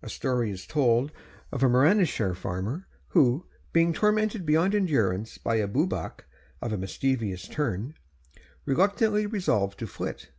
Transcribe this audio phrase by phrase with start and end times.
[0.00, 1.12] A story is told
[1.52, 3.44] of a Merionethshire farmer who,
[3.74, 6.20] being tormented beyond endurance by a Bwbach
[6.62, 7.92] of a mischievous turn,
[8.64, 10.30] reluctantly resolved to flit.